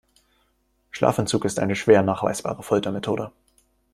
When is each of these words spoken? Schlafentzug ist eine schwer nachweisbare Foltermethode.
Schlafentzug 0.89 1.45
ist 1.45 1.59
eine 1.59 1.75
schwer 1.75 2.01
nachweisbare 2.01 2.63
Foltermethode. 2.63 3.31